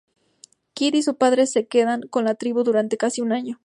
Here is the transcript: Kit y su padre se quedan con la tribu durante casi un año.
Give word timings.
Kit 0.73 0.95
y 0.95 1.03
su 1.03 1.15
padre 1.17 1.45
se 1.45 1.67
quedan 1.67 2.01
con 2.01 2.25
la 2.25 2.33
tribu 2.33 2.63
durante 2.63 2.97
casi 2.97 3.21
un 3.21 3.33
año. 3.33 3.59